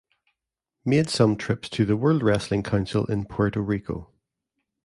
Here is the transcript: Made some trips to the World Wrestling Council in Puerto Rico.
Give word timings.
Made 0.83 1.11
some 1.11 1.35
trips 1.35 1.69
to 1.69 1.85
the 1.85 1.95
World 1.95 2.23
Wrestling 2.23 2.63
Council 2.63 3.05
in 3.05 3.25
Puerto 3.25 3.61
Rico. 3.61 4.09